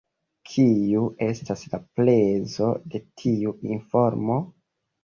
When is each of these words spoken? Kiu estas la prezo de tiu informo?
Kiu 0.53 1.03
estas 1.25 1.67
la 1.75 1.81
prezo 2.01 2.73
de 2.91 3.05
tiu 3.25 3.57
informo? 3.79 4.43